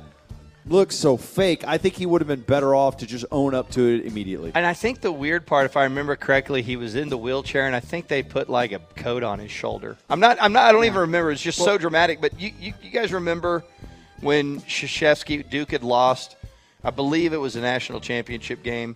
look 0.65 0.91
so 0.91 1.17
fake. 1.17 1.63
I 1.67 1.77
think 1.77 1.95
he 1.95 2.05
would 2.05 2.21
have 2.21 2.27
been 2.27 2.41
better 2.41 2.75
off 2.75 2.97
to 2.97 3.05
just 3.05 3.25
own 3.31 3.53
up 3.53 3.71
to 3.71 3.81
it 3.81 4.05
immediately. 4.05 4.51
And 4.53 4.65
I 4.65 4.73
think 4.73 5.01
the 5.01 5.11
weird 5.11 5.45
part, 5.45 5.65
if 5.65 5.75
I 5.77 5.83
remember 5.83 6.15
correctly, 6.15 6.61
he 6.61 6.75
was 6.75 6.95
in 6.95 7.09
the 7.09 7.17
wheelchair, 7.17 7.65
and 7.65 7.75
I 7.75 7.79
think 7.79 8.07
they 8.07 8.23
put 8.23 8.49
like 8.49 8.71
a 8.71 8.79
coat 8.95 9.23
on 9.23 9.39
his 9.39 9.51
shoulder. 9.51 9.97
I'm 10.09 10.19
not. 10.19 10.37
I'm 10.41 10.53
not. 10.53 10.65
I 10.65 10.71
don't 10.71 10.85
even 10.85 10.99
remember. 10.99 11.31
It's 11.31 11.41
just 11.41 11.57
so 11.57 11.77
dramatic. 11.77 12.21
But 12.21 12.39
you, 12.39 12.51
you, 12.59 12.73
you 12.81 12.91
guys 12.91 13.11
remember 13.11 13.63
when 14.21 14.61
Krzyzewski 14.61 15.49
Duke 15.49 15.71
had 15.71 15.83
lost? 15.83 16.35
I 16.83 16.89
believe 16.89 17.33
it 17.33 17.37
was 17.37 17.55
a 17.55 17.61
national 17.61 17.99
championship 17.99 18.63
game, 18.63 18.95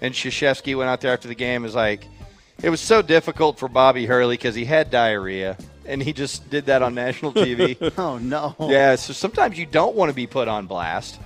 and 0.00 0.12
Krzyzewski 0.14 0.76
went 0.76 0.90
out 0.90 1.00
there 1.00 1.12
after 1.12 1.28
the 1.28 1.34
game. 1.34 1.56
and 1.56 1.64
Was 1.64 1.74
like, 1.74 2.06
it 2.62 2.68
was 2.70 2.80
so 2.80 3.00
difficult 3.02 3.58
for 3.58 3.68
Bobby 3.68 4.06
Hurley 4.06 4.36
because 4.36 4.54
he 4.54 4.64
had 4.66 4.90
diarrhea, 4.90 5.56
and 5.86 6.02
he 6.02 6.12
just 6.12 6.48
did 6.50 6.66
that 6.66 6.82
on 6.82 6.94
national 6.94 7.32
TV. 7.32 7.76
Oh 7.98 8.18
no. 8.18 8.54
yeah. 8.60 8.94
So 8.96 9.12
sometimes 9.12 9.58
you 9.58 9.66
don't 9.66 9.94
want 9.94 10.08
to 10.10 10.14
be 10.14 10.26
put 10.26 10.48
on 10.48 10.66
blast. 10.66 11.20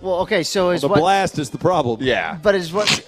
Well, 0.00 0.20
okay. 0.20 0.42
So 0.42 0.70
is 0.70 0.82
the 0.82 0.88
what? 0.88 1.00
blast 1.00 1.38
is 1.38 1.50
the 1.50 1.58
problem. 1.58 2.02
Yeah. 2.02 2.38
But 2.42 2.54
is 2.54 2.72
what 2.72 3.06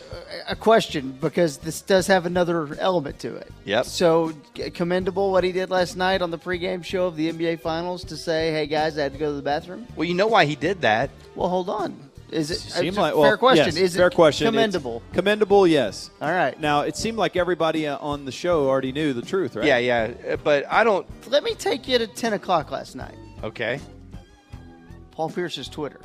a 0.48 0.56
question 0.56 1.16
because 1.20 1.58
this 1.58 1.80
does 1.82 2.06
have 2.06 2.26
another 2.26 2.74
element 2.78 3.18
to 3.20 3.34
it. 3.36 3.50
Yep. 3.64 3.86
So 3.86 4.32
commendable 4.74 5.32
what 5.32 5.44
he 5.44 5.52
did 5.52 5.70
last 5.70 5.96
night 5.96 6.22
on 6.22 6.30
the 6.30 6.38
pregame 6.38 6.84
show 6.84 7.06
of 7.06 7.16
the 7.16 7.32
NBA 7.32 7.60
Finals 7.60 8.04
to 8.04 8.16
say, 8.16 8.52
"Hey 8.52 8.66
guys, 8.66 8.98
I 8.98 9.02
had 9.02 9.12
to 9.12 9.18
go 9.18 9.26
to 9.26 9.36
the 9.36 9.42
bathroom." 9.42 9.86
Well, 9.96 10.06
you 10.06 10.14
know 10.14 10.26
why 10.26 10.44
he 10.44 10.56
did 10.56 10.80
that. 10.82 11.10
Well, 11.34 11.48
hold 11.48 11.68
on. 11.68 12.09
Is 12.32 12.50
it 12.50 12.58
Seemed 12.58 12.88
it's 12.88 12.96
a 12.96 13.00
like 13.00 13.12
fair 13.14 13.20
well, 13.22 13.36
question? 13.38 13.66
yes, 13.66 13.76
is 13.76 13.96
fair 13.96 14.06
it 14.08 14.14
question. 14.14 14.46
It's 14.46 14.52
commendable? 14.54 15.02
commendable, 15.12 15.66
yes. 15.66 16.10
All 16.20 16.30
right. 16.30 16.58
Now 16.60 16.82
it 16.82 16.96
seemed 16.96 17.18
like 17.18 17.34
everybody 17.36 17.86
uh, 17.88 17.98
on 17.98 18.24
the 18.24 18.32
show 18.32 18.68
already 18.68 18.92
knew 18.92 19.12
the 19.12 19.22
truth, 19.22 19.56
right? 19.56 19.66
Yeah, 19.66 19.78
yeah. 19.78 20.14
Uh, 20.32 20.36
But 20.36 20.64
I 20.70 20.84
don't. 20.84 21.06
Let 21.30 21.42
me 21.42 21.54
take 21.54 21.88
you 21.88 21.98
to 21.98 22.06
ten 22.06 22.32
o'clock 22.34 22.70
last 22.70 22.94
night. 22.94 23.16
Okay. 23.42 23.80
Paul 25.10 25.28
Pierce's 25.30 25.68
Twitter. 25.68 26.00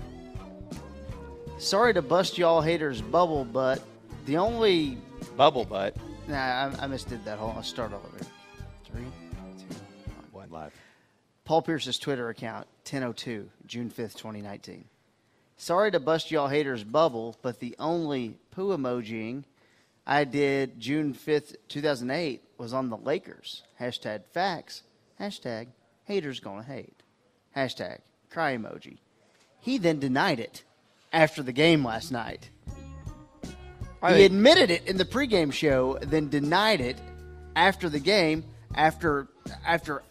Sorry 1.58 1.94
to 1.94 2.02
bust 2.02 2.38
y'all 2.38 2.62
haters' 2.62 3.02
bubble, 3.02 3.46
but 3.46 3.82
the 4.26 4.38
only 4.38 4.98
Bubble 5.38 5.64
butt. 5.66 5.96
nah, 6.28 6.36
I, 6.36 6.66
I 6.82 6.88
misdid 6.88 7.24
that. 7.24 7.38
whole. 7.40 7.50
on, 7.50 7.56
let's 7.58 7.68
start 7.70 7.94
all 7.94 8.02
over. 8.06 8.26
Three, 8.86 9.04
two, 9.58 9.76
one. 10.32 10.50
Live. 10.50 10.74
Paul 11.46 11.62
Pierce's 11.62 11.98
Twitter 12.00 12.30
account, 12.30 12.68
1002, 12.90 13.50
June 13.68 13.90
5th, 13.90 14.16
2019. 14.16 14.86
Sorry 15.58 15.92
to 15.92 16.00
bust 16.00 16.32
y'all 16.32 16.48
haters' 16.48 16.84
bubble, 16.84 17.38
but 17.42 17.60
the 17.60 17.76
only 17.80 18.38
poo 18.52 18.76
emojiing 18.76 19.46
I 20.06 20.24
did 20.24 20.80
June 20.80 21.14
5th, 21.14 21.56
2008 21.68 22.44
was 22.58 22.74
on 22.74 22.90
the 22.90 22.98
Lakers. 22.98 23.64
Hashtag 23.80 24.26
facts. 24.32 24.84
Hashtag 25.20 25.68
haters 26.04 26.40
gonna 26.40 26.64
hate. 26.64 27.02
Hashtag 27.56 28.00
cry 28.30 28.56
emoji. 28.56 28.98
He 29.60 29.78
then 29.78 30.00
denied 30.00 30.40
it 30.40 30.64
after 31.12 31.42
the 31.42 31.54
game 31.54 31.84
last 31.84 32.12
night. 32.12 32.50
He 34.08 34.26
admitted 34.26 34.70
it 34.70 34.86
in 34.86 34.98
the 34.98 35.06
pregame 35.06 35.52
show, 35.52 35.98
then 36.00 36.30
denied 36.30 36.80
it 36.80 37.00
after 37.56 37.90
the 37.90 38.00
game, 38.00 38.44
after 38.76 39.28
after 39.66 40.04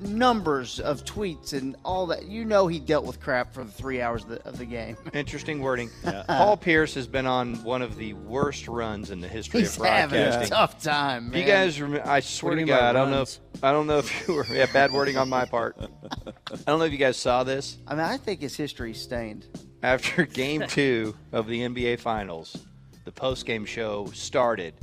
numbers 0.00 0.80
of 0.80 1.04
tweets 1.04 1.52
and 1.52 1.76
all 1.84 2.06
that. 2.06 2.26
You 2.26 2.44
know 2.44 2.66
he 2.66 2.78
dealt 2.78 3.04
with 3.04 3.20
crap 3.20 3.52
for 3.52 3.64
the 3.64 3.70
three 3.70 4.00
hours 4.00 4.22
of 4.24 4.30
the, 4.30 4.46
of 4.46 4.58
the 4.58 4.64
game. 4.64 4.96
Interesting 5.12 5.60
wording. 5.60 5.90
Paul 6.26 6.56
Pierce 6.56 6.94
has 6.94 7.06
been 7.06 7.26
on 7.26 7.62
one 7.64 7.82
of 7.82 7.96
the 7.96 8.14
worst 8.14 8.68
runs 8.68 9.10
in 9.10 9.20
the 9.20 9.28
history 9.28 9.60
He's 9.60 9.78
of 9.78 9.86
having 9.86 10.20
a 10.20 10.24
broadcasting. 10.24 10.50
tough 10.50 10.82
time. 10.82 11.30
Do 11.30 11.38
you 11.38 11.44
guys 11.44 11.80
remember? 11.80 12.08
I 12.08 12.20
swear 12.20 12.54
to 12.54 12.60
you 12.60 12.66
mean 12.66 12.74
by 12.74 12.80
God, 12.80 12.96
I 12.96 12.98
don't 13.00 13.10
know. 13.10 13.22
If, 13.22 13.38
I 13.62 13.72
don't 13.72 13.86
know 13.86 13.98
if 13.98 14.28
you 14.28 14.34
were. 14.34 14.46
Yeah, 14.50 14.66
bad 14.72 14.92
wording 14.92 15.16
on 15.16 15.28
my 15.28 15.44
part. 15.44 15.76
I 15.80 16.56
don't 16.66 16.78
know 16.78 16.84
if 16.84 16.92
you 16.92 16.98
guys 16.98 17.16
saw 17.16 17.44
this. 17.44 17.78
I 17.86 17.94
mean, 17.94 18.04
I 18.04 18.16
think 18.16 18.40
his 18.40 18.56
history's 18.56 19.00
stained. 19.00 19.46
After 19.82 20.24
Game 20.26 20.64
Two 20.68 21.14
of 21.32 21.46
the 21.46 21.60
NBA 21.60 22.00
Finals, 22.00 22.56
the 23.04 23.12
post-game 23.12 23.64
show 23.64 24.06
started 24.12 24.74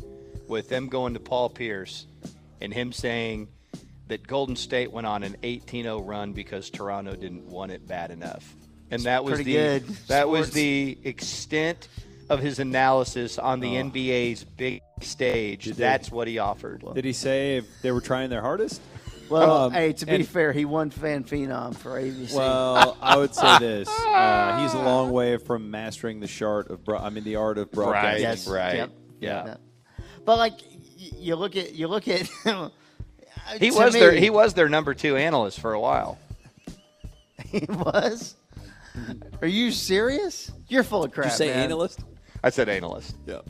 with 0.48 0.70
them 0.70 0.88
going 0.88 1.14
to 1.14 1.20
Paul 1.20 1.50
Pierce 1.50 2.08
and 2.62 2.74
him 2.74 2.92
saying 2.92 3.50
that 4.14 4.28
Golden 4.28 4.56
State 4.56 4.92
went 4.92 5.08
on 5.08 5.24
an 5.24 5.36
18-0 5.42 6.08
run 6.08 6.34
because 6.34 6.70
Toronto 6.70 7.16
didn't 7.16 7.48
want 7.48 7.72
it 7.72 7.88
bad 7.88 8.12
enough, 8.12 8.56
and 8.92 9.02
that 9.06 9.24
was 9.24 9.40
the 9.40 9.44
good. 9.54 9.88
that 10.08 10.30
was 10.30 10.52
the 10.52 10.96
extent 11.04 11.88
of 12.30 12.40
his 12.40 12.60
analysis 12.60 13.40
on 13.40 13.60
the 13.60 13.70
NBA's 13.74 14.44
big 14.44 14.82
stage. 15.02 15.66
That's 15.66 16.12
what 16.12 16.28
he 16.28 16.38
offered. 16.38 16.84
Did 16.94 17.06
he 17.06 17.14
say 17.14 17.58
if 17.58 17.66
they 17.82 17.92
were 17.92 18.02
trying 18.02 18.30
their 18.30 18.42
hardest? 18.42 18.82
Well, 19.30 19.52
Um, 19.64 19.72
hey, 19.74 19.94
to 19.94 20.06
be 20.06 20.12
and- 20.16 20.28
fair, 20.28 20.52
he 20.54 20.64
won 20.66 20.92
fan 20.92 21.24
phenom 21.24 21.76
for 21.76 22.00
ABC. 22.00 22.36
Well, 22.36 22.96
I 23.02 23.18
would 23.18 23.34
say 23.34 23.58
this: 23.58 23.90
uh, 24.06 24.62
he's 24.62 24.76
a 24.76 24.82
long 24.82 25.10
way 25.12 25.38
from 25.38 25.72
mastering 25.72 26.20
the 26.20 26.28
chart 26.28 26.70
of. 26.70 26.84
Bro- 26.86 27.00
I 27.00 27.10
mean, 27.10 27.24
the 27.24 27.38
art 27.38 27.58
of 27.58 27.72
broadcasting. 27.72 28.22
yes, 28.22 28.48
right. 28.48 28.76
Yep, 28.76 28.92
Yeah. 29.22 29.46
yep. 29.48 29.62
But 30.24 30.38
like, 30.38 30.54
you 30.98 31.36
look 31.36 31.56
at 31.56 31.74
you 31.74 31.88
look 31.88 32.08
at. 32.08 32.30
Uh, 33.50 33.58
he 33.60 33.72
was 33.72 33.94
me, 33.94 34.00
their 34.00 34.12
he 34.14 34.30
was 34.30 34.54
their 34.54 34.70
number 34.70 34.94
two 34.94 35.16
analyst 35.18 35.60
for 35.60 35.74
a 35.74 35.80
while. 35.80 36.18
He 37.46 37.66
was. 37.70 38.36
Are 39.42 39.48
you 39.48 39.72
serious? 39.72 40.52
You're 40.68 40.84
full 40.84 41.04
of 41.04 41.12
crap. 41.12 41.26
Did 41.26 41.32
you 41.34 41.38
say 41.38 41.48
man. 41.48 41.66
analyst? 41.66 42.00
I 42.44 42.50
said 42.50 42.68
analyst. 42.70 43.16
Yeah. 43.28 43.42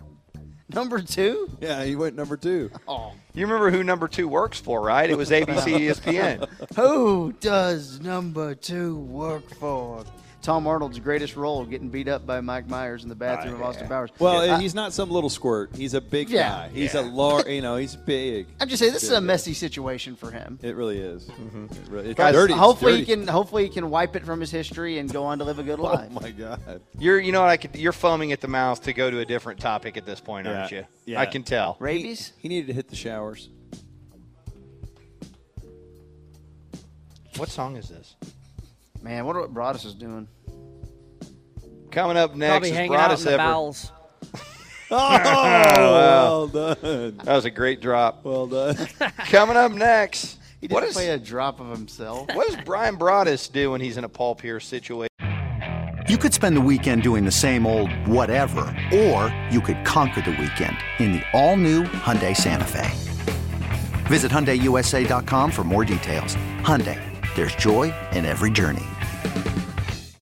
Number 0.69 1.01
two? 1.01 1.49
Yeah, 1.61 1.83
he 1.83 1.95
went 1.95 2.15
number 2.15 2.35
two. 2.35 2.71
Oh, 2.87 3.13
You 3.33 3.45
remember 3.45 3.71
who 3.71 3.83
number 3.83 4.07
two 4.07 4.27
works 4.27 4.59
for, 4.59 4.81
right? 4.81 5.09
It 5.09 5.17
was 5.17 5.29
ABC 5.29 5.89
ESPN. 5.89 6.49
who 6.75 7.33
does 7.39 7.99
number 8.01 8.55
two 8.55 8.97
work 8.97 9.49
for? 9.55 10.03
Tom 10.43 10.67
Arnold's 10.67 10.99
greatest 10.99 11.37
role, 11.37 11.65
getting 11.65 11.87
beat 11.87 12.09
up 12.09 12.25
by 12.25 12.41
Mike 12.41 12.67
Myers 12.67 13.03
in 13.03 13.09
the 13.09 13.15
bathroom 13.15 13.55
of 13.55 13.61
ah, 13.61 13.67
Austin 13.67 13.87
Powers. 13.87 14.11
Well, 14.19 14.51
I- 14.51 14.59
he's 14.59 14.75
not 14.75 14.91
some 14.91 15.09
little 15.09 15.29
squirt. 15.29 15.73
He's 15.73 15.93
a 15.93 16.01
big 16.01 16.29
Yeah. 16.29 16.49
guy. 16.49 16.69
He's 16.73 16.93
a 16.95 17.01
large. 17.01 17.47
You 17.47 17.61
know, 17.61 17.77
he's 17.77 17.95
big. 17.95 18.47
I'm 18.59 18.67
just 18.67 18.81
saying 18.81 18.91
this 18.91 19.03
is 19.03 19.11
a 19.11 19.21
messy 19.21 19.53
situation 19.53 20.17
for 20.17 20.31
him. 20.31 20.59
It 20.61 20.75
really 20.75 20.99
is. 20.99 21.23
Mm-hmm. 21.27 21.65
It 21.71 21.89
really, 21.89 22.09
it's 22.09 22.17
Guys, 22.17 22.33
dirty. 22.33 22.53
It's 22.53 22.59
hopefully 22.59 22.91
dirty. 22.91 23.05
he 23.05 23.15
can. 23.15 23.27
Hopefully 23.27 23.63
he 23.63 23.69
can 23.69 23.89
wipe 23.89 24.17
it 24.17 24.25
from 24.25 24.41
his 24.41 24.51
history 24.51 24.97
and 24.99 25.11
go 25.11 25.23
on 25.23 25.39
to 25.39 25.45
live 25.45 25.59
a 25.59 25.63
good 25.63 25.79
oh 25.79 25.83
life. 25.83 26.09
Oh 26.11 26.19
my 26.19 26.31
god. 26.31 26.81
You're 26.99 27.19
you 27.19 27.31
know 27.31 27.39
what 27.39 27.49
I 27.49 27.55
could 27.57 27.75
you're 27.77 27.93
foaming 27.93 28.33
at 28.33 28.41
the 28.41 28.49
mouth 28.49 28.83
to 28.83 28.91
go 28.93 29.09
to 29.09 29.19
a 29.19 29.25
different 29.25 29.61
topic 29.61 29.95
at 29.95 30.05
this 30.05 30.19
point, 30.19 30.45
aren't 30.45 30.71
you? 30.71 30.83
Yeah. 31.05 31.21
I 31.21 31.25
can 31.25 31.43
tell. 31.43 31.77
Rabies? 31.79 32.33
He 32.37 32.49
needed 32.49 32.67
to 32.67 32.73
hit 32.73 32.89
the 32.89 32.97
showers. 32.97 33.47
What 37.37 37.49
song 37.49 37.77
is 37.77 37.87
this? 37.89 38.15
Man, 39.03 39.25
what 39.25 39.35
what 39.35 39.53
Broadus 39.53 39.85
is 39.85 39.93
doing? 39.93 40.27
Coming 41.91 42.17
up 42.17 42.35
next 42.35 42.51
Probably 42.51 42.69
is 42.69 42.75
hanging 42.75 42.95
out 42.95 42.95
in 42.95 43.07
Broadus 43.09 43.23
the 43.23 43.31
Ever. 43.33 43.37
bowels. 43.37 43.91
Oh, 44.95 44.97
well 45.75 46.47
done. 46.47 47.17
That 47.23 47.33
was 47.35 47.45
a 47.45 47.49
great 47.49 47.81
drop. 47.81 48.23
Well 48.23 48.45
done. 48.45 48.75
Coming 49.25 49.57
up 49.57 49.71
next. 49.71 50.37
He 50.61 50.67
What 50.67 50.81
didn't 50.81 50.89
is 50.89 50.95
play 50.95 51.09
a 51.09 51.17
drop 51.17 51.59
of 51.59 51.69
himself. 51.71 52.27
what 52.35 52.45
does 52.47 52.57
Brian 52.63 52.95
Broadus 52.97 53.47
do 53.47 53.71
when 53.71 53.81
he's 53.81 53.97
in 53.97 54.03
a 54.03 54.09
Paul 54.09 54.35
Pierce 54.35 54.67
situation? 54.67 55.09
You 56.07 56.17
could 56.17 56.31
spend 56.33 56.55
the 56.55 56.61
weekend 56.61 57.01
doing 57.01 57.25
the 57.25 57.31
same 57.31 57.65
old 57.65 57.89
whatever, 58.07 58.61
or 58.93 59.33
you 59.49 59.61
could 59.61 59.83
conquer 59.83 60.21
the 60.21 60.31
weekend 60.31 60.77
in 60.99 61.13
the 61.13 61.23
all-new 61.33 61.83
Hyundai 61.83 62.35
Santa 62.37 62.65
Fe. 62.67 62.91
Visit 64.05 64.31
HyundaiUSA.com 64.31 65.49
for 65.49 65.63
more 65.63 65.85
details. 65.85 66.35
Hyundai, 66.61 66.99
there's 67.35 67.55
joy 67.55 67.91
in 68.11 68.25
every 68.25 68.51
journey. 68.51 68.83